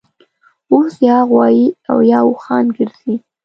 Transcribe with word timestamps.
اوس 0.71 0.93
یا 1.07 1.17
غوایي 1.29 1.65
اویا 1.91 2.19
اوښان 2.27 2.65
ګرځي 2.77 3.13